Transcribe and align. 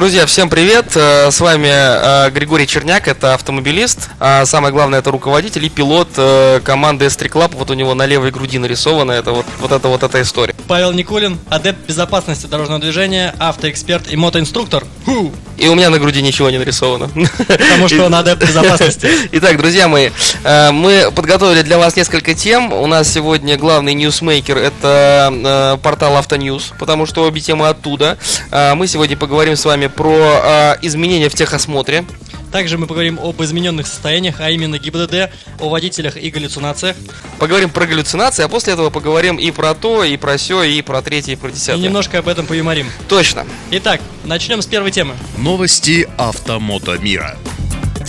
Друзья, 0.00 0.24
всем 0.24 0.48
привет! 0.48 0.96
Э, 0.96 1.30
С 1.30 1.40
вами 1.40 1.68
э, 1.68 2.30
Григорий 2.30 2.66
Черняк, 2.66 3.06
это 3.06 3.34
автомобилист. 3.34 4.08
А 4.18 4.46
самое 4.46 4.72
главное, 4.72 5.00
это 5.00 5.10
руководитель 5.10 5.66
и 5.66 5.68
пилот 5.68 6.08
э, 6.16 6.60
команды 6.64 7.04
S3 7.04 7.28
Club. 7.28 7.54
Вот 7.54 7.70
у 7.70 7.74
него 7.74 7.92
на 7.92 8.06
левой 8.06 8.30
груди 8.30 8.58
нарисовано 8.58 9.12
это 9.12 9.32
вот, 9.32 9.44
вот 9.58 9.72
это 9.72 9.88
вот 9.88 10.02
эта 10.02 10.22
история. 10.22 10.54
Павел 10.66 10.92
Никулин, 10.92 11.38
адепт 11.50 11.86
безопасности 11.86 12.46
дорожного 12.46 12.80
движения, 12.80 13.34
автоэксперт 13.38 14.10
и 14.10 14.16
мотоинструктор. 14.16 14.86
Ху! 15.04 15.34
И 15.60 15.68
у 15.68 15.74
меня 15.74 15.90
на 15.90 15.98
груди 15.98 16.22
ничего 16.22 16.48
не 16.48 16.56
нарисовано. 16.56 17.10
Потому 17.46 17.86
что 17.86 18.06
он 18.06 18.14
адепт 18.14 18.42
безопасности. 18.46 19.08
Итак, 19.32 19.58
друзья 19.58 19.88
мои, 19.88 20.08
э, 20.42 20.70
мы 20.70 21.12
подготовили 21.14 21.60
для 21.60 21.76
вас 21.76 21.96
несколько 21.96 22.34
тем. 22.34 22.72
У 22.72 22.86
нас 22.86 23.12
сегодня 23.12 23.58
главный 23.58 23.92
ньюсмейкер 23.92 24.56
это 24.56 25.30
э, 25.30 25.82
портал 25.82 26.16
Autonews, 26.16 26.72
потому 26.78 27.04
что 27.04 27.24
обе 27.24 27.42
темы 27.42 27.68
оттуда. 27.68 28.16
Э, 28.50 28.74
Мы 28.74 28.86
сегодня 28.86 29.18
поговорим 29.18 29.54
с 29.54 29.64
вами 29.66 29.88
про 29.88 30.78
изменения 30.80 31.28
в 31.28 31.34
техосмотре. 31.34 32.06
Также 32.52 32.78
мы 32.78 32.86
поговорим 32.86 33.18
об 33.22 33.40
измененных 33.42 33.86
состояниях, 33.86 34.36
а 34.40 34.50
именно 34.50 34.78
ГИБДД, 34.78 35.30
о 35.60 35.68
водителях 35.68 36.16
и 36.16 36.30
галлюцинациях. 36.30 36.96
Поговорим 37.38 37.70
про 37.70 37.86
галлюцинации, 37.86 38.42
а 38.44 38.48
после 38.48 38.72
этого 38.72 38.90
поговорим 38.90 39.36
и 39.36 39.50
про 39.50 39.74
то, 39.74 40.04
и 40.04 40.16
про 40.16 40.36
все, 40.36 40.62
и 40.62 40.82
про 40.82 41.02
третье, 41.02 41.32
и 41.32 41.36
про 41.36 41.48
И 41.50 41.52
десятое. 41.52 41.82
немножко 41.82 42.18
об 42.18 42.28
этом 42.28 42.46
поюморим. 42.46 42.88
Точно. 43.08 43.46
Итак, 43.70 44.00
начнем 44.24 44.62
с 44.62 44.66
первой 44.66 44.90
темы. 44.90 45.14
Новости 45.38 46.08
автомото 46.16 46.98
мира. 46.98 47.36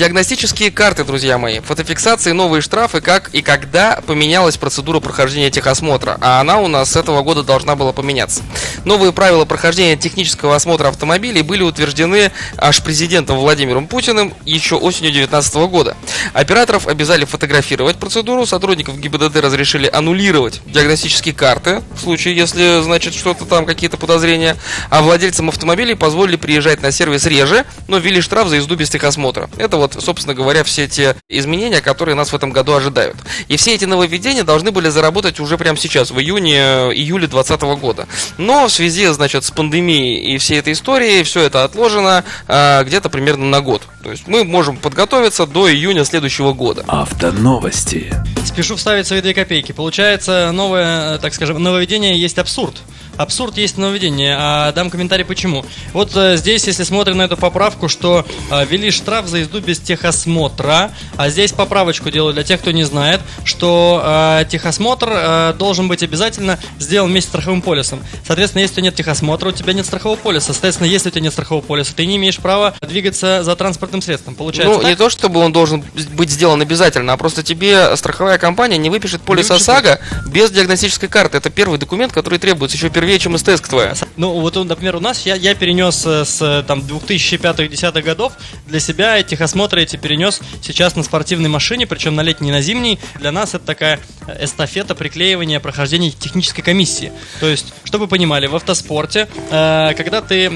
Диагностические 0.01 0.71
карты, 0.71 1.03
друзья 1.03 1.37
мои. 1.37 1.59
Фотофиксации, 1.59 2.31
новые 2.31 2.63
штрафы, 2.63 3.01
как 3.01 3.29
и 3.35 3.43
когда 3.43 4.01
поменялась 4.07 4.57
процедура 4.57 4.99
прохождения 4.99 5.51
техосмотра. 5.51 6.17
А 6.21 6.41
она 6.41 6.57
у 6.57 6.67
нас 6.67 6.93
с 6.93 6.95
этого 6.95 7.21
года 7.21 7.43
должна 7.43 7.75
была 7.75 7.93
поменяться. 7.93 8.41
Новые 8.83 9.13
правила 9.13 9.45
прохождения 9.45 9.95
технического 9.95 10.55
осмотра 10.55 10.87
автомобилей 10.87 11.43
были 11.43 11.61
утверждены 11.61 12.31
аж 12.57 12.81
президентом 12.81 13.37
Владимиром 13.37 13.85
Путиным 13.85 14.33
еще 14.43 14.73
осенью 14.73 15.11
2019 15.11 15.53
года. 15.69 15.95
Операторов 16.33 16.87
обязали 16.87 17.25
фотографировать 17.25 17.97
процедуру, 17.97 18.47
сотрудников 18.47 18.97
ГИБДД 18.97 19.35
разрешили 19.35 19.87
аннулировать 19.87 20.61
диагностические 20.65 21.35
карты, 21.35 21.83
в 21.95 22.01
случае, 22.01 22.35
если, 22.35 22.81
значит, 22.81 23.13
что-то 23.13 23.45
там, 23.45 23.67
какие-то 23.67 23.97
подозрения, 23.97 24.57
а 24.89 25.03
владельцам 25.03 25.49
автомобилей 25.49 25.93
позволили 25.93 26.37
приезжать 26.37 26.81
на 26.81 26.91
сервис 26.91 27.27
реже, 27.27 27.65
но 27.87 27.99
ввели 27.99 28.19
штраф 28.19 28.47
за 28.47 28.55
езду 28.55 28.75
без 28.75 28.89
техосмотра. 28.89 29.47
Это 29.57 29.77
вот, 29.77 29.90
собственно 29.99 30.33
говоря, 30.33 30.63
все 30.63 30.87
те 30.87 31.15
изменения, 31.29 31.81
которые 31.81 32.15
нас 32.15 32.31
в 32.31 32.35
этом 32.35 32.51
году 32.51 32.73
ожидают. 32.73 33.17
И 33.47 33.57
все 33.57 33.75
эти 33.75 33.85
нововведения 33.85 34.43
должны 34.43 34.71
были 34.71 34.89
заработать 34.89 35.39
уже 35.39 35.57
прямо 35.57 35.77
сейчас, 35.77 36.11
в 36.11 36.19
июне-июле 36.19 37.27
2020 37.27 37.61
года. 37.79 38.07
Но 38.37 38.67
в 38.67 38.71
связи, 38.71 39.07
значит, 39.07 39.43
с 39.43 39.51
пандемией 39.51 40.35
и 40.35 40.37
всей 40.37 40.59
этой 40.59 40.73
историей, 40.73 41.23
все 41.23 41.41
это 41.41 41.63
отложено 41.63 42.23
а, 42.47 42.83
где-то 42.83 43.09
примерно 43.09 43.45
на 43.45 43.61
год. 43.61 43.83
То 44.03 44.11
есть 44.11 44.27
мы 44.27 44.43
можем 44.43 44.77
подготовиться 44.77 45.45
до 45.45 45.71
июня 45.71 46.05
следующего 46.05 46.53
года. 46.53 46.83
Автоновости 46.87 48.13
Спешу 48.45 48.75
вставить 48.75 49.07
свои 49.07 49.21
две 49.21 49.33
копейки. 49.33 49.71
Получается, 49.71 50.51
новое, 50.51 51.15
э, 51.15 51.19
так 51.19 51.33
скажем, 51.33 51.61
нововведение 51.61 52.19
есть 52.19 52.37
абсурд. 52.37 52.75
Абсурд 53.17 53.57
есть 53.57 53.77
нововведение, 53.77 54.35
а 54.37 54.71
дам 54.71 54.89
комментарий 54.89 55.23
почему. 55.23 55.65
Вот 55.93 56.15
э, 56.15 56.37
здесь, 56.37 56.65
если 56.65 56.83
смотрим 56.83 57.17
на 57.17 57.23
эту 57.23 57.37
поправку, 57.37 57.87
что 57.87 58.25
э, 58.49 58.65
ввели 58.65 58.89
штраф 58.89 59.27
за 59.27 59.39
езду 59.39 59.59
без 59.61 59.70
техосмотра, 59.79 60.91
а 61.17 61.29
здесь 61.29 61.51
поправочку 61.51 62.09
делаю 62.09 62.33
для 62.33 62.43
тех, 62.43 62.59
кто 62.61 62.71
не 62.71 62.83
знает, 62.83 63.21
что 63.43 64.01
э, 64.03 64.45
техосмотр 64.49 65.09
э, 65.11 65.53
должен 65.57 65.87
быть 65.87 66.03
обязательно 66.03 66.59
сделан 66.79 67.09
вместе 67.09 67.27
с 67.27 67.31
страховым 67.31 67.61
полисом. 67.61 68.03
Соответственно, 68.25 68.61
если 68.61 68.73
у 68.73 68.75
тебя 68.77 68.83
нет 68.85 68.95
техосмотра, 68.95 69.49
у 69.49 69.51
тебя 69.51 69.73
нет 69.73 69.85
страхового 69.85 70.17
полиса. 70.17 70.53
Соответственно, 70.53 70.87
если 70.87 71.09
у 71.09 71.11
тебя 71.11 71.21
нет 71.21 71.33
страхового 71.33 71.63
полиса, 71.63 71.93
ты 71.95 72.05
не 72.05 72.17
имеешь 72.17 72.37
права 72.37 72.73
двигаться 72.81 73.43
за 73.43 73.55
транспортным 73.55 74.01
средством. 74.01 74.35
Получается 74.35 74.73
ну, 74.73 74.81
так? 74.81 74.89
не 74.89 74.95
то 74.95 75.09
чтобы 75.09 75.39
он 75.39 75.51
должен 75.53 75.83
быть 76.13 76.29
сделан 76.29 76.61
обязательно, 76.61 77.13
а 77.13 77.17
просто 77.17 77.43
тебе 77.43 77.95
страховая 77.95 78.37
компания 78.37 78.77
не 78.77 78.89
выпишет 78.89 79.21
полис 79.21 79.49
выпишет. 79.49 79.69
ОСАГО 79.69 79.99
без 80.27 80.51
диагностической 80.51 81.09
карты. 81.09 81.37
Это 81.37 81.49
первый 81.49 81.79
документ, 81.79 82.13
который 82.13 82.39
требуется 82.39 82.77
еще 82.77 82.89
первее, 82.89 83.19
чем 83.19 83.37
СТС 83.37 83.61
твоя. 83.61 83.93
Ну, 84.17 84.39
вот, 84.39 84.55
например, 84.55 84.95
у 84.95 84.99
нас 84.99 85.25
я, 85.25 85.35
я 85.35 85.55
перенес 85.55 86.03
э, 86.05 86.25
с 86.25 86.63
там 86.67 86.79
2005-2010 86.81 88.01
годов 88.01 88.33
для 88.67 88.79
себя 88.79 89.21
техосмотры 89.61 89.83
эти 89.83 89.95
перенес 89.95 90.41
сейчас 90.63 90.95
на 90.95 91.03
спортивной 91.03 91.49
машине, 91.49 91.85
причем 91.85 92.15
на 92.15 92.21
летней 92.21 92.49
и 92.49 92.51
на 92.51 92.61
зимней. 92.61 92.99
Для 93.19 93.31
нас 93.31 93.53
это 93.53 93.63
такая 93.65 93.99
эстафета 94.39 94.95
приклеивания 94.95 95.59
прохождения 95.59 96.09
технической 96.11 96.63
комиссии. 96.63 97.11
То 97.39 97.47
есть, 97.47 97.73
чтобы 97.83 98.05
вы 98.05 98.09
понимали, 98.09 98.47
в 98.47 98.55
автоспорте, 98.55 99.27
э, 99.51 99.93
когда 99.95 100.21
ты 100.21 100.49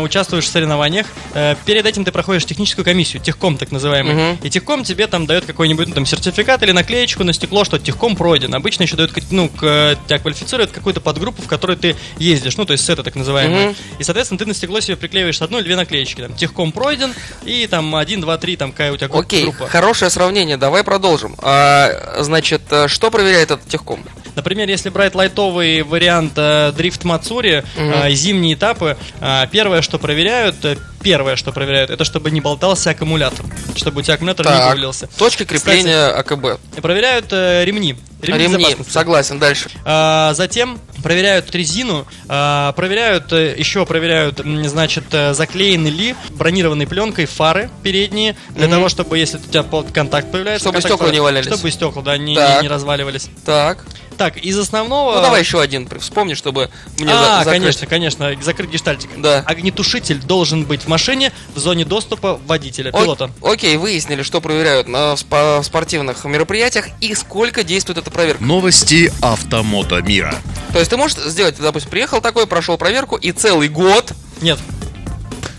участвуешь 0.00 0.44
в 0.44 0.48
соревнованиях, 0.48 1.06
э, 1.34 1.54
перед 1.66 1.84
этим 1.84 2.04
ты 2.04 2.12
проходишь 2.12 2.46
техническую 2.46 2.84
комиссию, 2.84 3.22
техком 3.22 3.58
так 3.58 3.72
называемый. 3.72 4.14
Мгм. 4.14 4.38
И 4.42 4.48
техком 4.50 4.84
тебе 4.84 5.06
там 5.06 5.26
дает 5.26 5.44
какой-нибудь 5.44 5.88
ну, 5.88 5.94
там 5.94 6.06
сертификат 6.06 6.62
или 6.62 6.72
наклеечку 6.72 7.24
на 7.24 7.32
стекло, 7.32 7.64
что 7.64 7.78
техком 7.78 8.16
пройден. 8.16 8.54
Обычно 8.54 8.84
еще 8.84 8.96
дают, 8.96 9.12
ну, 9.30 9.48
к- 9.48 9.98
тебя 10.06 10.18
квалифицируют 10.18 10.70
какую-то 10.70 11.00
подгруппу, 11.00 11.42
в 11.42 11.46
которой 11.46 11.76
ты 11.76 11.96
ездишь, 12.18 12.56
ну, 12.56 12.64
то 12.64 12.72
есть 12.72 12.84
сеты 12.86 13.02
так 13.02 13.16
называемые. 13.16 13.68
Мгм. 13.68 13.76
И, 13.98 14.04
соответственно, 14.04 14.38
ты 14.38 14.46
на 14.46 14.54
стекло 14.54 14.80
себе 14.80 14.96
приклеиваешь 14.96 15.42
одну 15.42 15.58
или 15.58 15.64
две 15.64 15.76
наклеечки. 15.76 16.22
Там, 16.22 16.34
техком 16.34 16.72
пройден, 16.72 17.12
и 17.44 17.66
там 17.66 17.94
один, 17.96 18.20
два, 18.20 18.38
три, 18.38 18.45
там 18.54 18.70
какая 18.70 18.92
у 18.92 18.96
тебя. 18.96 19.08
Окей, 19.12 19.50
хорошее 19.50 20.10
сравнение, 20.10 20.56
давай 20.56 20.84
продолжим. 20.84 21.34
А, 21.38 22.18
значит, 22.20 22.62
э, 22.70 22.86
что 22.86 23.10
проверяет 23.10 23.50
этот 23.50 23.66
техком? 23.66 24.04
Например, 24.36 24.68
если 24.68 24.90
брать 24.90 25.14
лайтовый 25.14 25.82
вариант 25.82 26.34
э, 26.36 26.70
дрифт 26.76 27.04
Мацури, 27.04 27.64
э, 27.76 28.10
зимние 28.12 28.54
этапы, 28.54 28.96
э, 29.20 29.46
первое, 29.50 29.80
что 29.80 29.98
проверяют, 29.98 30.62
э, 30.64 30.76
первое, 31.02 31.36
что 31.36 31.52
проверяют, 31.52 31.90
это 31.90 32.04
чтобы 32.04 32.30
не 32.30 32.42
болтался 32.42 32.90
аккумулятор, 32.90 33.46
чтобы 33.76 34.00
у 34.00 34.02
тебя 34.02 34.14
аккумулятор 34.14 34.44
не 34.46 34.52
Так, 34.52 34.62
вывалился. 34.64 35.08
точки 35.18 35.44
крепления 35.44 36.08
АКБ. 36.10 36.60
И 36.76 36.80
проверяют 36.82 37.26
э, 37.30 37.64
ремни. 37.64 37.96
Ремни, 38.20 38.42
Ремни, 38.44 38.76
согласен, 38.88 39.38
дальше. 39.38 39.70
А, 39.84 40.32
затем 40.34 40.78
проверяют 41.02 41.54
резину, 41.54 42.06
а, 42.28 42.72
проверяют, 42.72 43.30
еще 43.32 43.84
проверяют, 43.86 44.40
значит, 44.64 45.04
заклеены 45.32 45.88
ли 45.88 46.14
бронированной 46.30 46.86
пленкой 46.86 47.26
фары 47.26 47.70
передние, 47.82 48.34
для 48.50 48.66
Мгм. 48.66 48.74
того, 48.76 48.88
чтобы, 48.88 49.18
если 49.18 49.36
у 49.36 49.40
тебя 49.40 49.62
под 49.62 49.92
контакт 49.92 50.30
появляется... 50.32 50.64
Чтобы 50.64 50.80
контакт 50.80 50.94
стекла 50.94 51.12
не 51.12 51.20
валялись. 51.20 51.46
Чтобы 51.46 51.70
стекла, 51.70 52.02
да, 52.02 52.16
не, 52.18 52.34
Так. 52.34 52.56
не- 52.56 52.62
не 52.62 52.68
разваливались. 52.68 53.28
Так, 53.44 53.84
Так, 54.16 54.36
из 54.38 54.58
основного... 54.58 55.16
ну 55.16 55.20
давай 55.22 55.40
еще 55.40 55.60
один 55.60 55.88
вспомни, 56.00 56.34
чтобы 56.34 56.70
мне 56.98 57.12
а, 57.12 57.38
за- 57.40 57.44
закрыть. 57.44 57.52
конечно, 57.62 57.86
конечно, 57.86 58.34
закрыть 58.42 58.70
гештальтик. 58.70 59.10
Да. 59.18 59.40
Огнетушитель 59.46 60.18
должен 60.20 60.64
быть 60.64 60.82
в 60.82 60.88
машине 60.88 61.32
в 61.54 61.58
зоне 61.58 61.84
доступа 61.84 62.40
водителя, 62.46 62.90
О- 62.90 63.02
пилота. 63.02 63.30
Окей, 63.42 63.76
выяснили, 63.76 64.22
что 64.22 64.40
проверяют 64.40 64.88
на 64.88 65.14
спа- 65.14 65.62
спортивных 65.62 66.24
мероприятиях 66.24 66.86
и 67.00 67.14
сколько 67.14 67.62
действует 67.62 67.98
эта 67.98 68.10
проверка. 68.10 68.42
Новости 68.42 69.12
автомото 69.20 70.00
мира. 70.02 70.34
То 70.72 70.78
есть 70.78 70.90
ты 70.90 70.96
можешь 70.96 71.16
сделать, 71.18 71.56
допустим, 71.58 71.90
приехал 71.90 72.20
такой, 72.20 72.46
прошел 72.46 72.78
проверку 72.78 73.16
и 73.16 73.32
целый 73.32 73.68
год. 73.68 74.12
Нет, 74.40 74.58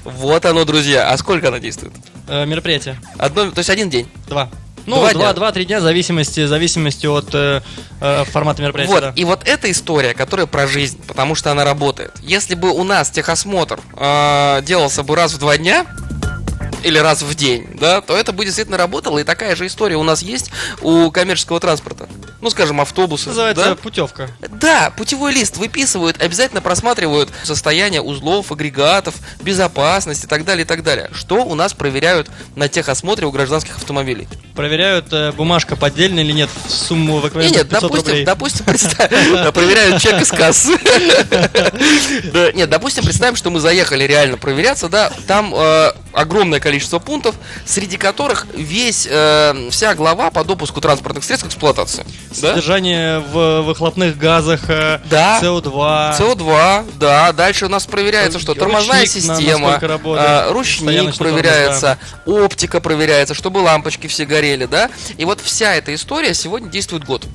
Вот 0.03 0.45
оно, 0.45 0.65
друзья. 0.65 1.09
А 1.11 1.17
сколько 1.17 1.49
она 1.49 1.59
действует? 1.59 1.93
э, 2.27 2.45
мероприятие. 2.45 2.99
Одно, 3.17 3.51
то 3.51 3.59
есть 3.59 3.69
один 3.69 3.89
день. 3.89 4.07
Два. 4.27 4.49
Ну, 4.87 4.95
Два 4.95 5.11
дня. 5.11 5.19
два, 5.19 5.33
два-три 5.33 5.65
дня, 5.65 5.79
в 5.79 5.81
зависимости, 5.81 6.45
зависимости 6.45 7.05
от 7.07 7.35
э, 7.35 7.61
э, 7.99 8.23
формата 8.23 8.61
мероприятия. 8.61 8.93
Вот, 8.93 9.01
да. 9.01 9.13
и 9.17 9.25
вот 9.25 9.45
эта 9.45 9.69
история, 9.69 10.13
которая 10.13 10.45
про 10.45 10.65
жизнь, 10.65 10.97
потому 11.05 11.35
что 11.35 11.51
она 11.51 11.65
работает. 11.65 12.13
Если 12.21 12.55
бы 12.55 12.71
у 12.71 12.85
нас 12.85 13.09
техосмотр 13.09 13.81
э, 13.97 14.61
делался 14.63 15.03
бы 15.03 15.17
раз 15.17 15.33
в 15.33 15.39
два 15.39 15.57
дня, 15.57 15.85
или 16.83 16.97
раз 16.99 17.21
в 17.21 17.35
день, 17.35 17.67
да, 17.73 17.99
то 17.99 18.15
это 18.15 18.31
бы 18.31 18.45
действительно 18.45 18.77
работало, 18.77 19.19
и 19.19 19.25
такая 19.25 19.57
же 19.57 19.67
история 19.67 19.97
у 19.97 20.03
нас 20.03 20.21
есть 20.21 20.51
у 20.81 21.11
коммерческого 21.11 21.59
транспорта. 21.59 22.07
Ну, 22.39 22.49
скажем, 22.49 22.79
автобусы. 22.79 23.29
Называется 23.29 23.65
да? 23.65 23.75
путевка. 23.75 24.29
Да, 24.49 24.91
путевой 24.95 25.33
лист 25.33 25.57
выписывают, 25.57 26.21
обязательно 26.21 26.61
просматривают 26.61 27.29
состояние 27.43 28.01
узлов, 28.01 28.51
агрегатов, 28.51 29.15
безопасность 29.41 30.23
и 30.23 30.27
так 30.27 30.45
далее, 30.45 30.63
и 30.63 30.67
так 30.67 30.83
далее. 30.83 31.09
Что 31.13 31.43
у 31.43 31.55
нас 31.55 31.73
проверяют 31.73 32.29
на 32.55 32.67
техосмотре 32.67 33.25
у 33.25 33.31
гражданских 33.31 33.77
автомобилей? 33.77 34.27
Проверяют, 34.55 35.07
э, 35.11 35.31
бумажка 35.31 35.75
поддельная 35.75 36.23
или 36.23 36.31
нет, 36.31 36.49
в 36.67 36.71
сумму 36.71 37.19
в 37.19 37.27
эквиваленте 37.27 37.59
нет, 37.59 37.69
500 37.69 37.81
допустим, 37.81 38.07
рублей. 38.07 38.25
допустим, 38.25 38.65
представь, 38.67 39.09
проверяют 39.53 40.01
чек 40.01 40.21
из 40.21 40.29
кассы. 40.29 40.77
Нет, 42.53 42.69
допустим, 42.69 43.03
представим, 43.03 43.35
что 43.35 43.49
мы 43.49 43.59
заехали 43.59 44.03
реально 44.03 44.37
проверяться, 44.37 44.89
да, 44.89 45.11
там 45.27 45.53
э, 45.55 45.91
огромное 46.17 46.59
количество 46.59 46.97
пунктов, 46.99 47.35
среди 47.65 47.97
которых 47.97 48.47
весь, 48.55 49.07
э, 49.09 49.69
вся 49.69 49.93
глава 49.93 50.31
по 50.31 50.43
допуску 50.43 50.81
транспортных 50.81 51.23
средств 51.23 51.45
к 51.47 51.49
эксплуатации. 51.49 52.05
Да? 52.41 52.49
Содержание 52.49 53.19
в 53.19 53.61
выхлопных 53.61 54.17
газах, 54.17 54.61
э, 54.67 54.99
Да. 55.09 55.39
СО2. 55.39 56.17
СО2, 56.17 56.85
да. 56.99 57.31
Дальше 57.33 57.67
у 57.67 57.69
нас 57.69 57.85
проверяется, 57.85 58.39
что 58.39 58.55
тормозная 58.55 59.01
на- 59.01 59.05
система, 59.05 59.67
насколько 59.67 59.87
работает, 59.87 60.27
а, 60.27 60.51
ручник 60.51 61.15
проверяется, 61.17 61.97
оптика 62.25 62.81
проверяется, 62.81 63.35
чтобы 63.35 63.59
лампочки 63.59 64.07
все 64.07 64.25
горели, 64.25 64.65
да. 64.65 64.89
И 65.17 65.25
вот 65.25 65.39
вся 65.41 65.75
эта 65.75 65.93
история 65.93 66.33
сегодня 66.33 66.69
действует 66.69 67.03
год. 67.05 67.25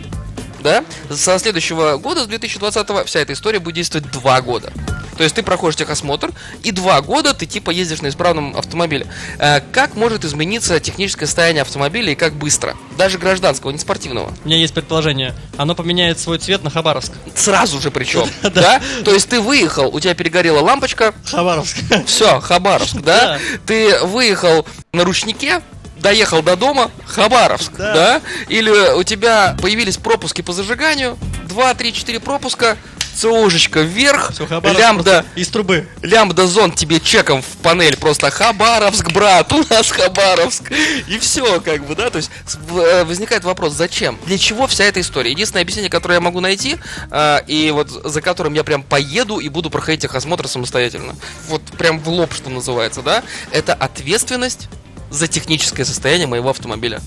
Да? 0.61 0.85
Со 1.11 1.39
следующего 1.39 1.97
года, 1.99 2.25
с 2.25 2.27
2020 2.27 3.05
вся 3.07 3.21
эта 3.21 3.33
история 3.33 3.59
будет 3.59 3.77
действовать 3.77 4.11
два 4.13 4.41
года. 4.41 4.73
То 5.17 5.23
есть 5.25 5.35
ты 5.35 5.43
проходишь 5.43 5.77
техосмотр, 5.77 6.31
и 6.63 6.71
два 6.73 7.01
года 7.03 7.35
ты 7.35 7.47
типа 7.47 7.71
ездишь 7.71 8.01
на 8.03 8.09
исправном 8.09 8.57
автомобиле. 8.57 9.07
Э, 9.39 9.61
Как 9.73 9.95
может 9.95 10.25
измениться 10.25 10.81
техническое 10.81 11.27
состояние 11.27 11.63
автомобиля 11.63 12.13
и 12.13 12.15
как 12.15 12.35
быстро? 12.35 12.77
Даже 12.97 13.19
гражданского, 13.19 13.71
не 13.71 13.79
спортивного. 13.79 14.33
У 14.45 14.49
меня 14.49 14.59
есть 14.59 14.75
предположение. 14.75 15.35
Оно 15.59 15.75
поменяет 15.75 16.19
свой 16.19 16.39
цвет 16.39 16.63
на 16.65 16.71
Хабаровск. 16.71 17.13
Сразу 17.35 17.81
же 17.81 17.91
причем. 17.91 18.29
Да? 18.55 18.81
То 19.05 19.13
есть 19.13 19.29
ты 19.29 19.41
выехал, 19.41 19.89
у 19.95 19.99
тебя 20.01 20.15
перегорела 20.15 20.61
лампочка, 20.61 21.15
Хабаровск. 21.31 21.77
все, 22.07 22.41
Хабаровск, 22.41 22.97
да? 22.97 23.13
Да. 23.13 23.39
Ты 23.67 23.99
выехал 24.05 24.67
на 24.93 25.05
ручнике, 25.05 25.63
доехал 25.99 26.43
до 26.43 26.57
дома, 26.57 26.91
Хабаровск, 27.07 27.73
Да. 27.77 27.93
да? 27.95 28.21
Или 28.49 28.71
у 28.95 29.03
тебя 29.05 29.57
появились 29.61 29.97
пропуски 29.97 30.43
по 30.43 30.53
зажиганию, 30.53 31.17
2, 31.49 31.75
3, 31.75 31.93
4 31.93 32.21
пропуска, 32.21 32.77
ЦОшечка 33.15 33.81
вверх, 33.81 34.33
Все, 34.33 34.47
лямбда, 34.63 35.25
из 35.35 35.49
трубы. 35.49 35.87
лямбда 36.03 36.47
зон 36.47 36.73
тебе 36.73 37.01
чеком 37.01 37.43
в 37.43 37.47
панель 37.63 37.97
просто 37.97 38.31
Хабаровск, 38.31 39.13
брат, 39.13 39.53
у 39.53 39.63
нас 39.71 39.91
Хабаровск. 39.91 40.73
И 41.09 41.19
все, 41.19 41.61
как 41.61 41.87
бы, 41.87 41.95
да, 41.95 42.11
то 42.11 42.17
есть 42.17 42.31
э, 42.71 43.05
возникает 43.05 43.45
вопрос, 43.45 43.75
зачем? 43.75 44.19
Для 44.27 44.39
чего 44.39 44.67
вся 44.67 44.85
эта 44.85 45.01
история? 45.01 45.31
Единственное 45.31 45.63
объяснение, 45.63 45.91
которое 45.91 46.15
я 46.15 46.21
могу 46.21 46.41
найти, 46.41 46.77
э, 47.11 47.39
и 47.47 47.71
вот 47.71 47.91
за 47.91 48.21
которым 48.23 48.55
я 48.55 48.65
прям 48.65 48.83
поеду 48.83 49.39
и 49.39 49.49
буду 49.49 49.71
проходить 49.71 50.03
техосмотр 50.03 50.49
самостоятельно, 50.49 51.15
вот 51.49 51.63
прям 51.79 52.01
в 52.01 52.09
лоб, 52.09 52.33
что 52.35 52.51
называется, 52.51 53.03
да, 53.03 53.23
это 53.51 53.75
ответственность 53.75 54.69
за 55.11 55.29
техническое 55.29 55.85
состояние 55.85 56.27
моего 56.27 56.51
автомобиля. 56.51 57.01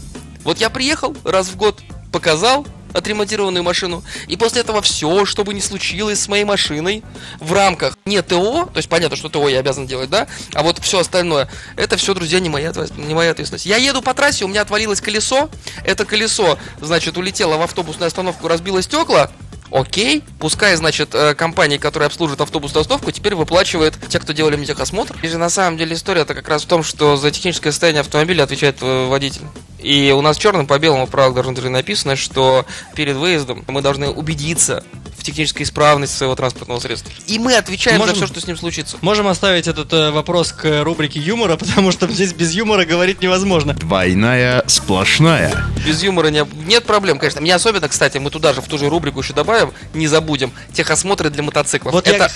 Вот 0.44 0.60
я 0.60 0.70
приехал 0.70 1.16
раз 1.24 1.48
в 1.48 1.56
год, 1.56 1.82
показал 2.12 2.68
отремонтированную 2.96 3.64
машину, 3.64 4.04
и 4.28 4.38
после 4.38 4.62
этого 4.62 4.82
все, 4.82 5.26
что 5.26 5.44
бы 5.44 5.54
ни 5.54 5.60
случилось 5.60 6.20
с 6.20 6.28
моей 6.28 6.46
машиной 6.46 7.04
в 7.40 7.52
рамках 7.54 7.98
не 8.06 8.22
ТО, 8.22 8.66
то 8.66 8.78
есть 8.78 8.90
понятно, 8.90 9.18
что 9.18 9.30
ТО 9.30 9.48
я 9.50 9.60
обязан 9.60 9.86
делать, 9.86 10.10
да, 10.10 10.28
а 10.54 10.64
вот 10.64 10.80
все 10.80 11.00
остальное, 11.00 11.50
это 11.76 11.98
все, 11.98 12.14
друзья, 12.14 12.40
не 12.40 12.50
моя, 12.50 12.74
не 12.98 13.14
моя 13.14 13.32
ответственность. 13.32 13.66
Я 13.66 13.78
еду 13.78 14.02
по 14.02 14.14
трассе, 14.14 14.46
у 14.46 14.48
меня 14.48 14.62
отвалилось 14.62 15.02
колесо, 15.02 15.50
это 15.84 16.06
колесо, 16.06 16.58
значит, 16.82 17.18
улетело 17.18 17.58
в 17.58 17.62
автобусную 17.62 18.08
остановку, 18.08 18.48
разбило 18.48 18.82
стекла, 18.82 19.32
Окей, 19.76 20.24
пускай, 20.40 20.74
значит, 20.78 21.14
э, 21.14 21.36
компания, 21.36 21.78
которая 21.78 22.08
обслуживает 22.08 22.40
автобусную 22.40 22.84
остановку, 22.84 23.12
теперь 23.12 23.36
выплачивает 23.36 23.94
те, 24.08 24.22
кто 24.22 24.32
делали 24.32 24.56
мне 24.56 24.66
техосмотр. 24.66 25.18
И 25.22 25.28
же 25.28 25.38
на 25.38 25.50
самом 25.50 25.78
деле 25.78 25.96
история 25.96 26.22
это 26.22 26.34
как 26.34 26.48
раз 26.48 26.64
в 26.64 26.68
том, 26.68 26.82
что 26.82 27.18
за 27.18 27.30
техническое 27.30 27.72
состояние 27.72 28.00
автомобиля 28.00 28.44
отвечает 28.44 28.78
э, 28.80 29.08
водитель. 29.08 29.42
И 29.80 30.14
у 30.16 30.22
нас 30.22 30.38
черным 30.38 30.66
по 30.66 30.80
белому 30.80 31.08
в 31.08 31.10
правилах 31.10 31.44
должно 31.44 31.70
написано, 31.70 32.16
что 32.16 32.66
перед 32.96 33.18
выездом 33.18 33.66
мы 33.68 33.82
должны 33.82 34.08
убедиться 34.08 34.86
технической 35.26 35.64
исправности 35.64 36.16
своего 36.16 36.36
транспортного 36.36 36.80
средства. 36.80 37.12
И 37.28 37.40
мы 37.40 37.56
отвечаем 37.56 37.98
Можем- 37.98 38.16
за 38.16 38.26
все, 38.26 38.34
что 38.34 38.42
с 38.42 38.48
ним 38.48 38.58
случится. 38.58 38.98
Можем 39.02 39.28
оставить 39.28 39.68
этот 39.68 39.92
э, 39.94 40.12
вопрос 40.12 40.52
к 40.52 40.84
рубрике 40.84 41.20
юмора, 41.20 41.56
потому 41.58 41.92
что 41.92 42.08
здесь 42.08 42.34
без 42.34 42.54
юмора 42.54 42.86
говорить 42.86 43.22
невозможно. 43.22 43.74
Двойная 43.74 44.64
сплошная. 44.68 45.66
Без 45.86 46.04
юмора 46.04 46.28
не, 46.28 46.46
нет 46.66 46.86
проблем, 46.86 47.20
конечно. 47.20 47.42
Мне 47.42 47.56
особенно, 47.56 47.88
кстати, 47.88 48.18
мы 48.18 48.30
туда 48.30 48.54
же, 48.54 48.62
в 48.62 48.68
ту 48.68 48.78
же 48.78 48.90
рубрику 48.90 49.22
еще 49.22 49.34
добавим, 49.34 49.74
не 49.94 50.08
забудем, 50.08 50.52
техосмотры 50.74 51.30
для 51.30 51.44
мотоциклов. 51.44 51.94
Вот 51.94 52.08
это 52.08 52.30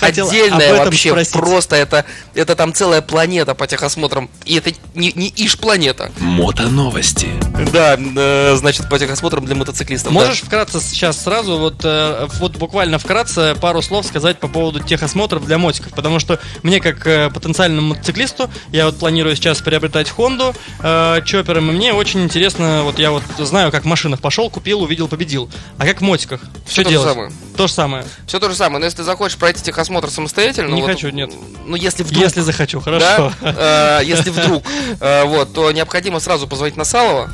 этом 0.60 0.84
вообще, 0.84 1.10
спросить. 1.10 1.32
просто 1.32 1.76
это, 1.76 2.04
это 2.34 2.56
там 2.56 2.72
целая 2.72 3.02
планета 3.02 3.54
по 3.54 3.66
техосмотрам. 3.66 4.30
И 4.44 4.56
это 4.56 4.72
не, 4.94 5.12
не 5.14 5.32
иш-планета. 5.36 6.10
Мотоновости. 6.18 7.28
Да, 7.72 7.96
э, 7.98 8.56
значит, 8.56 8.88
по 8.88 8.98
техосмотрам 8.98 9.44
для 9.44 9.54
мотоциклистов. 9.54 10.12
да. 10.12 10.20
Можешь 10.20 10.42
вкратце 10.42 10.80
сейчас 10.80 11.22
сразу, 11.22 11.58
вот, 11.58 11.80
э, 11.84 12.28
вот 12.38 12.56
буквально 12.56 12.79
вкратце 12.98 13.54
пару 13.54 13.82
слов 13.82 14.06
сказать 14.06 14.38
по 14.38 14.48
поводу 14.48 14.80
техосмотров 14.80 15.44
для 15.44 15.58
мотиков, 15.58 15.92
потому 15.92 16.18
что 16.18 16.38
мне 16.62 16.80
как 16.80 17.06
э, 17.06 17.30
потенциальному 17.30 17.88
мотоциклисту, 17.88 18.50
я 18.72 18.86
вот 18.86 18.98
планирую 18.98 19.36
сейчас 19.36 19.60
приобретать 19.60 20.08
Хонду 20.08 20.54
э, 20.80 21.20
чопером, 21.24 21.70
и 21.70 21.72
мне 21.72 21.92
очень 21.92 22.22
интересно, 22.22 22.82
вот 22.84 22.98
я 22.98 23.10
вот 23.10 23.22
знаю, 23.38 23.70
как 23.70 23.82
в 23.82 23.86
машинах 23.86 24.20
пошел, 24.20 24.48
купил, 24.50 24.82
увидел, 24.82 25.08
победил, 25.08 25.50
а 25.78 25.84
как 25.84 25.98
в 25.98 26.00
мотиках? 26.02 26.40
Всё 26.66 26.82
Что 26.82 26.84
то 26.84 26.88
же 26.88 26.94
делать? 26.94 27.08
самое. 27.08 27.32
То 27.56 27.66
же 27.66 27.72
самое. 27.72 28.04
Все 28.26 28.40
то 28.40 28.48
же 28.48 28.54
самое, 28.56 28.78
но 28.78 28.84
если 28.86 28.98
ты 28.98 29.04
захочешь 29.04 29.36
пройти 29.36 29.62
техосмотр 29.62 30.10
самостоятельно... 30.10 30.74
Не 30.74 30.82
вот, 30.82 30.90
хочу, 30.90 31.10
нет. 31.10 31.30
Ну, 31.66 31.76
если 31.76 32.02
вдруг... 32.02 32.22
Если 32.22 32.40
захочу, 32.40 32.80
хорошо. 32.80 33.32
Да, 33.40 33.98
э, 34.00 34.04
если 34.04 34.30
вдруг, 34.30 34.64
э, 35.00 35.24
вот, 35.24 35.52
то 35.52 35.70
необходимо 35.72 36.20
сразу 36.20 36.46
позвонить 36.46 36.76
на 36.76 36.84
Салова, 36.84 37.30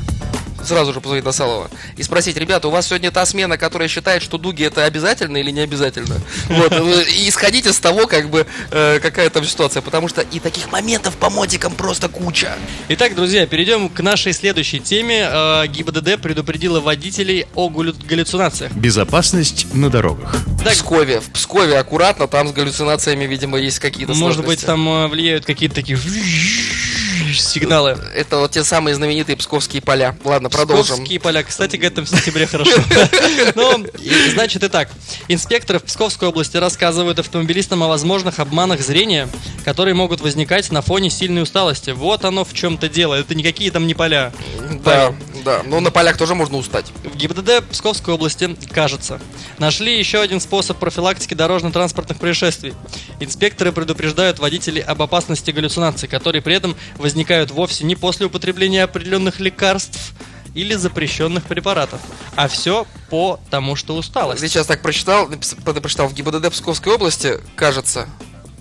сразу 0.65 0.93
же 0.93 1.01
позвонить 1.01 1.25
на 1.25 1.31
Салова 1.31 1.69
и 1.97 2.03
спросить, 2.03 2.37
ребята, 2.37 2.67
у 2.67 2.71
вас 2.71 2.87
сегодня 2.87 3.11
та 3.11 3.25
смена, 3.25 3.57
которая 3.57 3.87
считает, 3.87 4.21
что 4.21 4.37
дуги 4.37 4.63
это 4.63 4.85
обязательно 4.85 5.37
или 5.37 5.51
не 5.51 5.61
обязательно? 5.61 6.15
Вот, 6.49 6.71
э, 6.71 7.03
и 7.11 7.29
исходить 7.29 7.65
из 7.65 7.79
того, 7.79 8.07
как 8.07 8.29
бы, 8.29 8.45
э, 8.71 8.99
какая 9.01 9.29
там 9.29 9.45
ситуация, 9.45 9.81
потому 9.81 10.07
что 10.07 10.21
и 10.21 10.39
таких 10.39 10.71
моментов 10.71 11.15
по 11.17 11.29
мотикам 11.29 11.73
просто 11.73 12.07
куча. 12.09 12.55
Итак, 12.89 13.15
друзья, 13.15 13.45
перейдем 13.45 13.89
к 13.89 13.99
нашей 14.01 14.33
следующей 14.33 14.79
теме. 14.79 15.27
Э, 15.29 15.67
ГИБДД 15.67 16.21
предупредила 16.21 16.79
водителей 16.79 17.45
о 17.55 17.69
галлю- 17.69 17.95
галлюцинациях. 18.07 18.71
Безопасность 18.73 19.73
на 19.73 19.89
дорогах. 19.89 20.33
В 20.35 20.63
Пскове, 20.63 21.19
в 21.21 21.29
Пскове 21.31 21.77
аккуратно, 21.77 22.27
там 22.27 22.47
с 22.47 22.51
галлюцинациями, 22.51 23.25
видимо, 23.25 23.57
есть 23.57 23.79
какие-то 23.79 24.13
Может 24.13 24.39
быть, 24.45 24.59
сложности. 24.59 24.65
там 24.65 24.87
э, 24.89 25.07
влияют 25.07 25.45
какие-то 25.45 25.75
такие 25.75 25.97
сигналы. 27.33 27.97
Это 28.13 28.37
вот 28.37 28.51
те 28.51 28.63
самые 28.63 28.95
знаменитые 28.95 29.35
псковские 29.35 29.81
поля. 29.81 30.15
Ладно, 30.23 30.49
продолжим. 30.49 30.95
Псковские 30.95 31.19
поля. 31.19 31.43
Кстати, 31.43 31.77
к 31.77 31.83
этому 31.83 32.07
в 32.07 32.09
сентябре 32.09 32.47
хорошо. 32.47 32.71
Ну, 33.55 33.85
и, 33.99 34.29
значит, 34.33 34.63
итак. 34.63 34.89
Инспекторы 35.27 35.79
в 35.79 35.83
Псковской 35.83 36.27
области 36.27 36.57
рассказывают 36.57 37.19
автомобилистам 37.19 37.83
о 37.83 37.87
возможных 37.87 38.39
обманах 38.39 38.81
зрения, 38.81 39.29
которые 39.65 39.93
могут 39.93 40.21
возникать 40.21 40.71
на 40.71 40.81
фоне 40.81 41.09
сильной 41.09 41.43
усталости. 41.43 41.91
Вот 41.91 42.25
оно 42.25 42.43
в 42.45 42.53
чем-то 42.53 42.89
дело. 42.89 43.15
Это 43.15 43.35
никакие 43.35 43.71
там 43.71 43.87
не 43.87 43.93
поля. 43.93 44.31
Да, 44.83 45.13
да. 45.43 45.63
Но 45.63 45.79
на 45.79 45.91
полях 45.91 46.17
тоже 46.17 46.35
можно 46.35 46.57
устать. 46.57 46.91
В 47.03 47.15
ГИБДД 47.15 47.63
Псковской 47.69 48.13
области, 48.13 48.55
кажется, 48.71 49.19
нашли 49.57 49.97
еще 49.97 50.19
один 50.21 50.39
способ 50.39 50.77
профилактики 50.77 51.33
дорожно-транспортных 51.33 52.19
происшествий. 52.19 52.73
Инспекторы 53.19 53.71
предупреждают 53.71 54.39
водителей 54.39 54.81
об 54.81 55.01
опасности 55.01 55.51
галлюцинаций, 55.51 56.07
которые 56.07 56.41
при 56.41 56.55
этом 56.55 56.75
возникают 56.97 57.51
вовсе 57.51 57.85
не 57.85 57.95
после 57.95 58.25
употребления 58.27 58.83
определенных 58.83 59.39
лекарств 59.39 60.13
или 60.53 60.73
запрещенных 60.73 61.43
препаратов, 61.43 61.99
а 62.35 62.47
все 62.47 62.87
по 63.09 63.39
тому, 63.49 63.75
что 63.75 63.95
усталость. 63.95 64.41
Сейчас 64.41 64.65
так 64.65 64.81
прочитал, 64.81 65.29
прочитал 65.63 66.07
в 66.07 66.13
ГИБДД 66.13 66.51
Псковской 66.51 66.93
области, 66.93 67.39
кажется, 67.55 68.09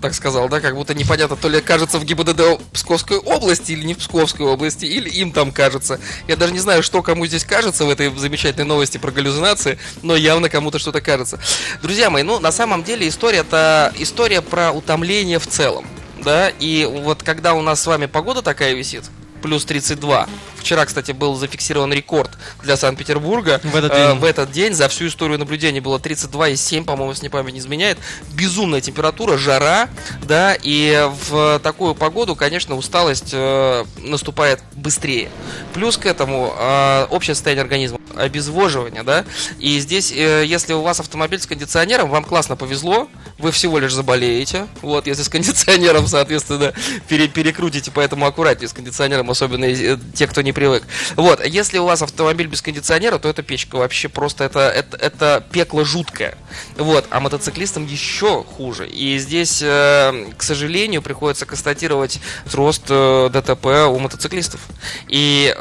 так 0.01 0.15
сказал, 0.15 0.49
да, 0.49 0.61
как 0.61 0.75
будто 0.75 0.95
непонятно, 0.95 1.37
то 1.37 1.49
ли 1.49 1.61
кажется 1.61 1.99
в 1.99 2.05
ГИБДД 2.05 2.61
Псковской 2.73 3.19
области 3.19 3.73
или 3.73 3.85
не 3.85 3.95
в 3.95 3.99
Псковской 3.99 4.47
области, 4.47 4.85
или 4.85 5.09
им 5.09 5.33
там 5.33 5.53
кажется. 5.53 5.99
Я 6.29 6.37
даже 6.37 6.53
не 6.53 6.59
знаю, 6.59 6.83
что 6.83 7.03
кому 7.03 7.27
здесь 7.27 7.45
кажется 7.45 7.85
в 7.85 7.91
этой 7.91 8.15
замечательной 8.17 8.67
новости 8.67 8.99
про 8.99 9.11
галлюцинации, 9.11 9.79
но 10.03 10.17
явно 10.17 10.49
кому-то 10.49 10.79
что-то 10.79 11.01
кажется. 11.01 11.39
Друзья 11.83 12.11
мои, 12.11 12.23
ну, 12.23 12.41
на 12.41 12.53
самом 12.53 12.85
деле 12.85 13.09
история 13.09 13.39
это 13.39 13.93
история 13.99 14.43
про 14.43 14.73
утомление 14.73 15.39
в 15.39 15.47
целом, 15.47 15.87
да, 16.23 16.49
и 16.49 16.85
вот 16.85 17.23
когда 17.23 17.55
у 17.55 17.63
нас 17.63 17.81
с 17.81 17.87
вами 17.87 18.07
погода 18.07 18.43
такая 18.43 18.75
висит, 18.75 19.05
плюс 19.43 19.65
32. 19.65 20.29
Вчера, 20.57 20.85
кстати, 20.85 21.13
был 21.13 21.37
зафиксирован 21.37 21.93
рекорд 21.93 22.31
для 22.63 22.77
Санкт-Петербурга. 22.77 23.61
В 23.63 23.77
этот 23.77 23.93
Э, 23.93 24.09
день. 24.11 24.19
в 24.19 24.25
этот 24.25 24.51
день 24.51 24.75
за 24.75 24.89
всю 24.89 25.07
историю 25.07 25.39
наблюдений 25.39 25.79
было 25.81 25.99
32,7, 25.99 26.85
по-моему, 26.85 27.15
не 27.23 27.29
память 27.29 27.55
не 27.55 27.61
изменяет. 27.61 27.99
Безумная 28.33 28.81
температура, 28.81 29.37
жара, 29.37 29.89
да, 30.25 30.57
и 30.61 31.09
в 31.31 31.61
такую 31.63 31.95
погоду, 31.95 32.35
конечно, 32.35 32.75
усталость 32.77 33.31
э, 33.33 33.85
наступает 33.99 34.61
быстрее. 34.75 35.31
Плюс 35.73 35.97
к 35.99 36.07
этому 36.07 36.53
э, 36.59 37.07
общее 37.11 37.35
состояние 37.35 37.63
организма, 37.63 37.99
обезвоживание, 38.17 39.03
да, 39.05 39.25
и 39.61 39.79
здесь, 39.79 40.11
э, 40.13 40.45
если 40.45 40.73
у 40.73 40.83
вас 40.83 40.99
автомобиль 40.99 41.39
с 41.41 41.47
кондиционером, 41.47 42.11
вам 42.11 42.25
классно 42.25 42.57
повезло, 42.57 43.09
вы 43.39 43.53
всего 43.53 43.79
лишь 43.79 43.93
заболеете. 43.93 44.67
Вот, 44.83 45.07
если 45.07 45.23
с 45.23 45.29
кондиционером, 45.29 46.07
соответственно, 46.07 46.73
пере 47.09 47.29
перекрутите, 47.29 47.91
поэтому 47.95 48.27
аккуратнее 48.27 48.69
с 48.69 48.73
кондиционером, 48.73 49.31
особенно 49.31 49.65
э, 49.65 49.99
те, 50.15 50.27
кто 50.27 50.43
не 50.43 50.53
привык. 50.53 50.85
Вот, 51.17 51.45
если 51.45 51.79
у 51.79 51.85
вас 51.85 52.03
автомобиль 52.03 52.47
без 52.47 52.63
кондиционера, 52.63 53.19
то 53.19 53.29
эта 53.29 53.43
печка 53.43 53.77
вообще 53.77 54.09
просто 54.09 54.45
это, 54.45 54.61
это, 54.61 54.97
это 54.97 55.45
пекло 55.53 55.85
жуткое. 55.85 56.39
Вот, 56.77 57.07
а 57.11 57.21
мотоциклистам 57.21 57.87
еще 57.87 58.43
хуже. 58.43 58.89
И 58.89 59.19
здесь, 59.19 59.61
э, 59.63 60.33
к 60.37 60.43
сожалению, 60.43 61.03
приходится 61.03 61.45
констатировать 61.45 62.21
рост 62.53 62.85
э, 62.89 63.29
ДТП 63.33 63.67
у 63.89 63.99
мотоциклистов. 63.99 64.61
И 65.09 65.55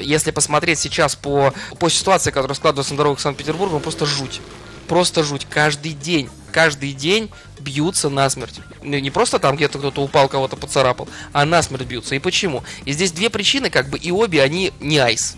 если 0.00 0.30
посмотреть 0.30 0.78
сейчас 0.78 1.16
по, 1.16 1.54
по 1.78 1.88
ситуации, 1.88 2.30
которая 2.30 2.54
складывается 2.54 2.92
на 2.92 2.98
дорогах 2.98 3.20
Санкт-Петербурга, 3.20 3.78
просто 3.78 4.06
жуть. 4.06 4.40
Просто 4.88 5.22
жуть. 5.22 5.46
Каждый 5.48 5.92
день, 5.92 6.28
каждый 6.52 6.92
день 6.92 7.30
бьются 7.58 8.08
насмерть. 8.08 8.60
Ну, 8.82 8.98
не 8.98 9.10
просто 9.10 9.38
там 9.38 9.56
где-то 9.56 9.78
кто-то 9.78 10.02
упал, 10.02 10.28
кого-то 10.28 10.56
поцарапал, 10.56 11.08
а 11.32 11.44
насмерть 11.44 11.86
бьются. 11.86 12.14
И 12.14 12.18
почему? 12.18 12.62
И 12.84 12.92
здесь 12.92 13.12
две 13.12 13.30
причины, 13.30 13.70
как 13.70 13.88
бы, 13.88 13.98
и 13.98 14.12
обе 14.12 14.42
они 14.42 14.72
не 14.80 14.98
айс. 14.98 15.36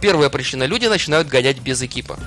Первая 0.00 0.28
причина. 0.28 0.64
Люди 0.64 0.86
начинают 0.86 1.28
гонять 1.28 1.58
без 1.60 1.80
экипа. 1.82 2.18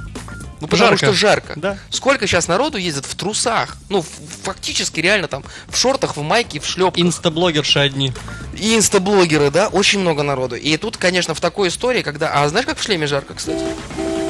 Ну, 0.61 0.67
потому 0.67 0.89
Жарко. 0.89 1.05
что 1.05 1.13
жарко. 1.13 1.53
Да. 1.55 1.77
Сколько 1.89 2.27
сейчас 2.27 2.49
народу 2.49 2.77
ездит 2.77 3.05
в 3.05 3.15
трусах? 3.15 3.77
Ну, 3.87 4.03
фактически, 4.43 4.99
реально 4.99 5.29
там, 5.29 5.43
в 5.69 5.77
шортах, 5.77 6.17
в 6.17 6.21
майке, 6.21 6.59
в 6.59 6.65
шлепках. 6.65 7.01
Инстаблогерши 7.01 7.79
одни. 7.79 8.11
И 8.57 8.75
инстаблогеры, 8.75 9.51
да, 9.51 9.69
очень 9.69 9.99
много 9.99 10.21
народу. 10.23 10.57
И 10.57 10.75
тут, 10.75 10.97
конечно, 10.97 11.33
в 11.33 11.39
такой 11.39 11.69
истории, 11.69 12.01
когда... 12.01 12.43
А 12.43 12.49
знаешь, 12.49 12.65
как 12.65 12.77
в 12.77 12.83
шлеме 12.83 13.07
жарко, 13.07 13.35
кстати? 13.35 13.63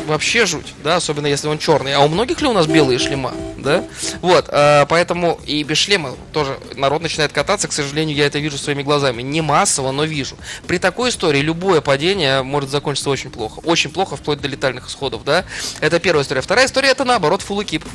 Вообще 0.05 0.45
жуть, 0.45 0.73
да, 0.83 0.97
особенно 0.97 1.25
если 1.27 1.47
он 1.47 1.57
черный. 1.57 1.93
А 1.93 2.01
у 2.01 2.07
многих 2.07 2.41
ли 2.41 2.47
у 2.47 2.53
нас 2.53 2.67
белые 2.67 2.99
шлема, 2.99 3.33
да? 3.61 3.85
Вот, 4.21 4.45
а, 4.49 4.85
поэтому 4.85 5.39
и 5.45 5.63
без 5.63 5.77
шлема 5.77 6.15
тоже 6.33 6.57
народ 6.75 7.01
начинает 7.01 7.31
кататься. 7.31 7.67
К 7.67 7.71
сожалению, 7.71 8.15
я 8.15 8.25
это 8.25 8.39
вижу 8.39 8.57
своими 8.57 8.83
глазами. 8.83 9.21
Не 9.21 9.41
массово, 9.41 9.91
но 9.91 10.03
вижу. 10.03 10.35
При 10.67 10.77
такой 10.77 11.09
истории 11.09 11.41
любое 11.41 11.81
падение 11.81 12.43
может 12.43 12.69
закончиться 12.69 13.09
очень 13.09 13.29
плохо. 13.29 13.59
Очень 13.63 13.91
плохо, 13.91 14.15
вплоть 14.15 14.41
до 14.41 14.47
летальных 14.47 14.87
исходов, 14.87 15.23
да? 15.23 15.45
Это 15.79 15.99
первая 15.99 16.23
история. 16.23 16.41
Вторая 16.41 16.65
история, 16.65 16.89
это 16.89 17.05
наоборот, 17.05 17.43
full 17.47 17.63
экип. 17.63 17.85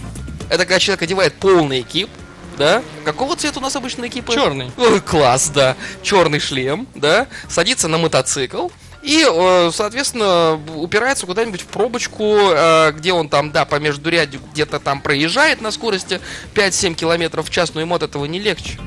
Это 0.48 0.58
когда 0.58 0.78
человек 0.78 1.02
одевает 1.02 1.34
полный 1.34 1.80
экип, 1.80 2.08
да? 2.56 2.82
Какого 3.04 3.36
цвета 3.36 3.58
у 3.58 3.62
нас 3.62 3.74
обычно 3.76 4.06
экипы? 4.06 4.32
Черный. 4.32 4.70
Ой, 4.76 5.00
класс, 5.00 5.48
да. 5.48 5.76
Черный 6.02 6.38
шлем, 6.38 6.86
да. 6.94 7.26
Садится 7.48 7.88
на 7.88 7.98
мотоцикл. 7.98 8.68
И, 9.04 9.22
э, 9.28 9.70
соответственно, 9.70 10.58
упирается 10.76 11.26
куда-нибудь 11.26 11.60
в 11.60 11.66
пробочку, 11.66 12.38
э, 12.38 12.92
где 12.92 13.12
он 13.12 13.28
там, 13.28 13.52
да, 13.52 13.66
по 13.66 13.74
междурядью 13.76 14.40
где-то 14.52 14.80
там 14.80 15.02
проезжает 15.02 15.60
на 15.60 15.70
скорости 15.72 16.22
5-7 16.54 16.94
километров 16.94 17.46
в 17.46 17.50
час, 17.50 17.74
но 17.74 17.82
ему 17.82 17.94
от 17.94 18.02
этого 18.02 18.24
не 18.24 18.38
легче. 18.38 18.78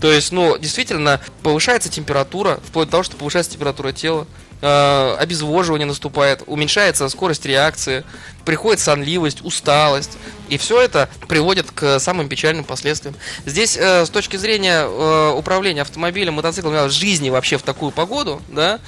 То 0.00 0.12
есть, 0.12 0.30
ну, 0.30 0.56
действительно, 0.58 1.20
повышается 1.42 1.88
температура, 1.88 2.60
вплоть 2.64 2.86
до 2.86 2.92
того, 2.92 3.02
что 3.02 3.16
повышается 3.16 3.50
температура 3.50 3.90
тела, 3.90 4.28
э, 4.60 5.16
обезвоживание 5.18 5.86
наступает, 5.86 6.42
уменьшается 6.46 7.08
скорость 7.08 7.46
реакции, 7.46 8.04
приходит 8.44 8.80
сонливость, 8.80 9.44
усталость. 9.44 10.18
И 10.48 10.58
все 10.58 10.80
это 10.80 11.08
приводит 11.28 11.70
к 11.70 11.98
самым 11.98 12.28
печальным 12.28 12.64
последствиям. 12.64 13.14
Здесь, 13.46 13.76
э, 13.76 14.04
с 14.04 14.10
точки 14.10 14.36
зрения 14.36 14.84
э, 14.84 15.34
управления 15.36 15.82
автомобилем, 15.82 16.34
мотоциклом, 16.34 16.90
жизни 16.90 17.30
вообще 17.30 17.56
в 17.56 17.62
такую 17.62 17.92
погоду, 17.92 18.42
да, 18.48 18.78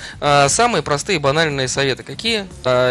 самые 0.48 0.82
простые 0.82 1.18
банальные 1.18 1.68
советы. 1.68 2.02
Какие? 2.02 2.46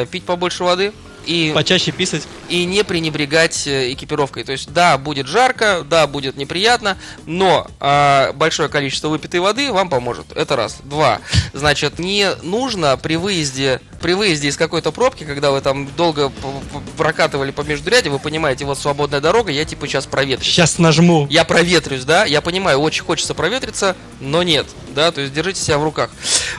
Пить 0.08 0.24
побольше 0.24 0.64
воды. 0.64 0.94
И 1.26 1.52
Почаще 1.54 1.92
писать. 1.92 2.24
И 2.50 2.66
не 2.66 2.84
пренебрегать 2.84 3.68
э, 3.68 3.92
экипировкой. 3.94 4.44
То 4.44 4.52
есть, 4.52 4.72
да, 4.74 4.98
будет 4.98 5.28
жарко, 5.28 5.86
да, 5.88 6.08
будет 6.08 6.38
неприятно, 6.38 6.98
но 7.26 7.68
а, 7.80 8.34
большое 8.34 8.70
количество 8.70 9.10
выпитой 9.10 9.40
воды 9.40 9.72
вам 9.72 9.90
поможет. 9.90 10.26
Это 10.36 10.56
раз. 10.56 10.78
Два. 10.84 11.20
Значит, 11.54 12.00
не 12.00 12.30
нужно 12.44 12.98
при 12.98 13.16
выезде, 13.16 13.82
при 14.02 14.14
выезде 14.14 14.50
из 14.50 14.58
какой-то 14.58 14.92
пробки, 14.92 15.24
когда 15.24 15.52
вы 15.52 15.62
там 15.62 15.88
долго 15.96 16.32
прокатывали 16.98 17.52
по 17.52 17.62
междуряде, 17.62 18.10
вы 18.10 18.20
понимаете, 18.20 18.66
вот 18.66 18.78
свободная 18.78 19.22
дорога, 19.22 19.52
я 19.52 19.66
типа 19.66 19.88
сейчас 19.88 20.06
проветрюсь. 20.06 20.48
Сейчас 20.48 20.78
нажму. 20.78 21.28
Я 21.30 21.44
проветрюсь, 21.44 22.04
да, 22.06 22.26
я 22.26 22.42
понимаю, 22.42 22.80
очень 22.80 23.04
хочется 23.04 23.34
проветриться, 23.34 23.96
но 24.20 24.44
нет, 24.44 24.68
да, 24.94 25.12
то 25.12 25.22
есть 25.22 25.34
держите 25.34 25.62
себя 25.62 25.78
в 25.78 25.84
руках. 25.84 26.10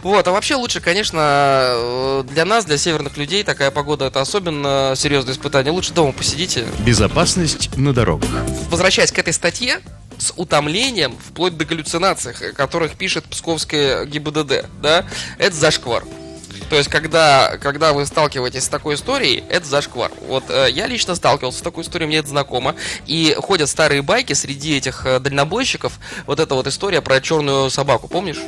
Вот, 0.02 0.26
а 0.26 0.32
вообще 0.32 0.54
лучше, 0.56 0.80
конечно, 0.80 1.20
э, 1.20 2.24
для 2.28 2.44
нас, 2.44 2.64
для 2.64 2.78
северных 2.78 3.16
людей, 3.16 3.42
такая 3.42 3.70
погода 3.70 4.06
это 4.06 4.20
особенно 4.20 4.94
серьезное 4.96 5.34
испытание. 5.34 5.72
Лучше 5.76 5.92
дома 5.92 6.12
посидите. 6.12 6.66
Безопасность 6.86 7.76
на 7.76 7.92
дорогах. 7.92 8.30
Возвращаясь 8.70 9.12
к 9.12 9.18
этой 9.18 9.34
статье, 9.34 9.80
с 10.16 10.32
утомлением, 10.34 11.14
вплоть 11.18 11.58
до 11.58 11.66
галлюцинаций, 11.66 12.32
о 12.32 12.52
которых 12.54 12.96
пишет 12.96 13.26
Псковская 13.26 14.06
ГИБДД, 14.06 14.70
да, 14.80 15.04
это 15.36 15.54
зашквар. 15.54 16.04
То 16.70 16.76
есть, 16.76 16.88
когда, 16.88 17.58
когда 17.60 17.92
вы 17.92 18.06
сталкиваетесь 18.06 18.64
с 18.64 18.68
такой 18.68 18.94
историей, 18.94 19.44
это 19.50 19.66
зашквар. 19.66 20.10
Вот 20.26 20.44
э, 20.48 20.68
я 20.70 20.86
лично 20.86 21.14
сталкивался 21.14 21.58
с 21.58 21.62
такой 21.62 21.84
историей, 21.84 22.08
мне 22.08 22.16
это 22.16 22.28
знакомо. 22.28 22.74
И 23.04 23.36
ходят 23.38 23.68
старые 23.68 24.00
байки 24.00 24.32
среди 24.32 24.78
этих 24.78 25.04
э, 25.04 25.20
дальнобойщиков. 25.20 25.98
Вот 26.24 26.40
эта 26.40 26.54
вот 26.54 26.66
история 26.66 27.02
про 27.02 27.20
черную 27.20 27.68
собаку, 27.68 28.08
помнишь? 28.08 28.40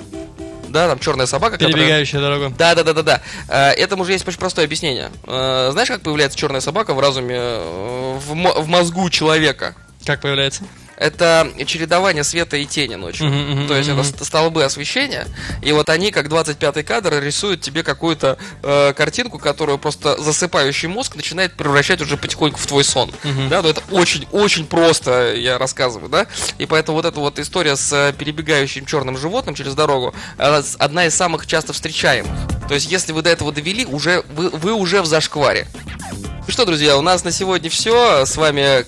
Да, 0.69 0.89
там 0.89 0.99
черная 0.99 1.27
собака, 1.27 1.57
которая... 1.57 1.75
Перебегающая 1.75 2.21
дорога. 2.21 2.51
Да, 2.57 2.75
да, 2.75 2.83
да, 2.85 2.93
да, 2.93 3.03
да. 3.03 3.21
Э, 3.49 3.71
Этому 3.73 4.05
же 4.05 4.13
есть 4.13 4.27
очень 4.27 4.39
простое 4.39 4.65
объяснение. 4.65 5.11
Э, 5.27 5.71
Знаешь, 5.73 5.89
как 5.89 6.03
появляется 6.03 6.39
черная 6.39 6.61
собака 6.61 6.95
в 6.95 7.01
разуме, 7.01 7.37
э, 7.39 8.19
в, 8.19 8.63
в 8.63 8.69
мозгу 8.69 9.09
человека? 9.11 9.75
Как 10.05 10.21
появляется? 10.21 10.65
Это 10.99 11.49
чередование 11.67 12.25
света 12.25 12.57
и 12.57 12.67
тени 12.67 12.97
ночью. 12.97 13.27
Мгм, 13.29 13.51
мгм, 13.53 13.69
То 13.69 13.77
есть 13.77 13.89
это 13.89 13.99
мгм. 14.01 14.05
ст- 14.05 14.25
столбы 14.25 14.65
освещения, 14.65 15.27
и 15.63 15.71
вот 15.73 15.89
они, 15.91 16.11
как 16.11 16.27
25-й 16.27 16.83
кадр, 16.83 17.23
рисуют 17.23 17.61
тебе 17.61 17.83
какую-то 17.85 18.37
э, 18.65 18.93
картинку, 18.95 19.39
которую 19.39 19.79
просто 19.79 20.21
засыпающий 20.21 20.89
мозг 20.89 21.15
начинает 21.15 21.55
превращать 21.55 22.01
уже 22.01 22.17
потихоньку 22.17 22.59
в 22.59 22.67
твой 22.67 22.83
сон. 22.85 23.13
Мгм. 23.23 23.49
Да, 23.49 23.63
но 23.63 23.69
это 23.69 23.81
очень-очень 23.93 24.67
просто, 24.67 25.35
я 25.35 25.57
рассказываю, 25.57 26.09
да. 26.09 26.27
И 26.59 26.67
поэтому 26.67 26.97
вот 26.97 27.07
эта 27.07 27.21
вот 27.21 27.39
история 27.39 27.77
с 27.77 27.93
э, 27.93 28.13
перебегающим 28.13 28.85
черным 28.85 29.17
животным 29.17 29.55
через 29.55 29.75
дорогу, 29.75 30.15
одна 30.37 31.07
из 31.07 31.15
самых 31.15 31.47
часто 31.47 31.73
встречаемых. 31.73 32.31
То 32.67 32.75
есть, 32.75 32.91
если 32.91 33.13
вы 33.13 33.23
до 33.23 33.31
этого 33.31 33.53
довели, 33.53 33.87
уже 33.87 34.25
вы, 34.35 34.51
вы 34.51 34.73
уже 34.73 35.01
в 35.03 35.07
зашкваре. 35.07 35.69
Ну 36.47 36.53
что, 36.53 36.65
друзья, 36.65 36.97
у 36.97 37.03
нас 37.03 37.25
на 37.25 37.31
сегодня 37.31 37.71
все. 37.71 38.25
С 38.27 38.37
вами, 38.37 38.85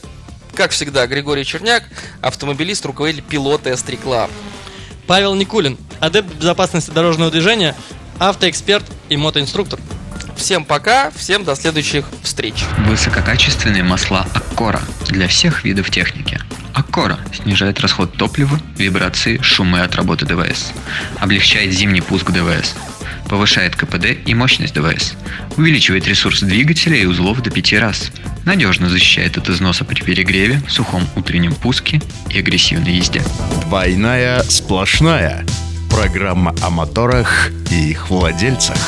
как 0.61 0.73
всегда, 0.73 1.07
Григорий 1.07 1.43
Черняк, 1.43 1.85
автомобилист, 2.21 2.85
руководитель 2.85 3.23
пилота 3.23 3.71
S3 3.71 3.99
Club. 3.99 4.31
Павел 5.07 5.35
Никулин, 5.35 5.79
адепт 6.01 6.35
безопасности 6.35 6.91
дорожного 6.91 7.31
движения, 7.31 7.75
автоэксперт 8.19 8.85
и 9.09 9.17
мотоинструктор. 9.17 9.81
Всем 10.41 10.65
пока, 10.65 11.11
всем 11.11 11.45
до 11.45 11.55
следующих 11.55 12.07
встреч. 12.23 12.65
Высококачественные 12.87 13.83
масла 13.83 14.27
Аккора 14.33 14.81
для 15.07 15.29
всех 15.29 15.65
видов 15.65 15.91
техники. 15.91 16.41
Аккора 16.73 17.19
снижает 17.31 17.79
расход 17.81 18.15
топлива, 18.17 18.59
вибрации, 18.79 19.39
шумы 19.43 19.81
от 19.81 19.95
работы 19.97 20.25
ДВС. 20.25 20.73
Облегчает 21.19 21.75
зимний 21.75 22.01
пуск 22.01 22.31
ДВС. 22.31 22.75
Повышает 23.29 23.77
КПД 23.77 24.17
и 24.25 24.35
мощность 24.35 24.73
ДВС. 24.73 25.13
Увеличивает 25.59 26.09
ресурс 26.09 26.41
двигателя 26.41 26.97
и 26.97 27.05
узлов 27.05 27.43
до 27.43 27.51
5 27.51 27.73
раз. 27.75 28.11
Надежно 28.47 28.89
защищает 28.89 29.37
от 29.37 29.51
износа 29.51 29.85
при 29.85 30.01
перегреве, 30.01 30.63
сухом 30.71 31.07
утреннем 31.17 31.55
пуске 31.55 32.01
и 32.31 32.39
агрессивной 32.39 32.95
езде. 32.95 33.23
Двойная 33.67 34.43
сплошная. 34.45 35.45
Программа 35.91 36.55
о 36.63 36.71
моторах 36.71 37.51
и 37.71 37.91
их 37.91 38.09
владельцах. 38.09 38.79